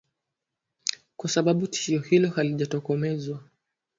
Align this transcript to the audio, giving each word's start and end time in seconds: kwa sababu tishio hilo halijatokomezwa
kwa 1.17 1.29
sababu 1.29 1.67
tishio 1.67 1.99
hilo 1.99 2.29
halijatokomezwa 2.29 3.39